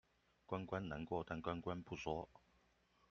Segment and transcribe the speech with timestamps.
[0.47, 2.27] 關關難過，但關關不說